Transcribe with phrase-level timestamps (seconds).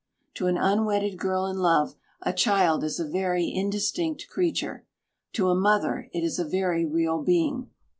[0.33, 1.93] To an unwedded girl in love,
[2.23, 4.87] a child is a very indistinct creature.
[5.33, 7.69] To a mother, it is a very real being.